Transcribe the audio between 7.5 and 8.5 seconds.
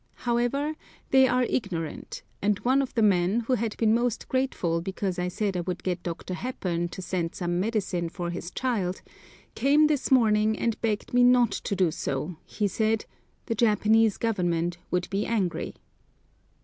medicine for his